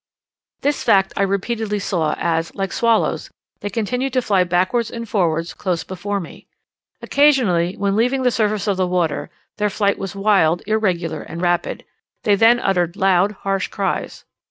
[0.61, 5.53] This fact I repeatedly saw, as, like swallows, they continued to fly backwards and forwards
[5.53, 6.47] close before me.
[7.03, 11.85] Occasionally when leaving the surface of the water their flight was wild, irregular, and rapid;
[12.23, 14.25] they then uttered loud harsh cries.